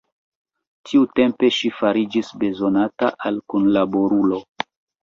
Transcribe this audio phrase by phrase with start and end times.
[0.91, 4.43] Tiutempe ŝi fariĝis bezonata al kunlaborulo.